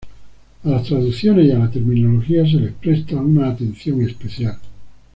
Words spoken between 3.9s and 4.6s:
especial.